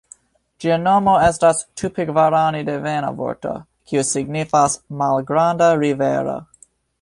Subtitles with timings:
[0.63, 3.53] Ĝia nomo estas tupigvarani-devena vorto,
[3.91, 6.37] kiu signifas "malgranda rivero".